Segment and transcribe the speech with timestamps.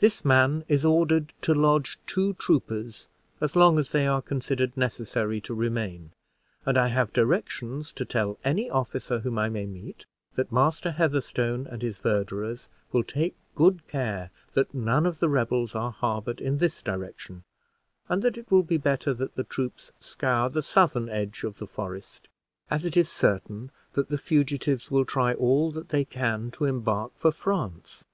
[0.00, 3.08] This man is ordered to lodge two troopers
[3.40, 6.10] as long as they are considered necessary to remain;
[6.66, 10.04] and I have directions to tell any officer whom I may meet,
[10.34, 15.74] that Master Heatherstone and his verderers will take good care that none of the rebels
[15.74, 17.42] are harbored in this direction;
[18.10, 21.66] and that it will be better that the troops scour the southern edge of the
[21.66, 22.28] forest,
[22.70, 27.12] as it is certain that the fugitives will try all that they can to embark
[27.16, 28.04] for France."